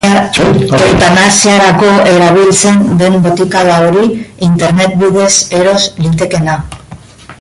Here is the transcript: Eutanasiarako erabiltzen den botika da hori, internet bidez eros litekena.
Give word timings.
Eutanasiarako 0.83 1.89
erabiltzen 2.13 2.79
den 3.01 3.19
botika 3.27 3.61
da 3.69 3.75
hori, 3.89 4.07
internet 4.51 4.97
bidez 5.03 5.31
eros 5.61 5.79
litekena. 6.07 6.57